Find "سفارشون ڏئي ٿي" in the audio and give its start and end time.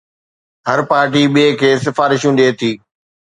1.85-2.71